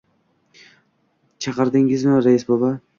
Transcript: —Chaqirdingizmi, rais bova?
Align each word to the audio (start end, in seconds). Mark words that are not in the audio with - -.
—Chaqirdingizmi, 1.47 2.27
rais 2.29 2.53
bova? 2.53 2.77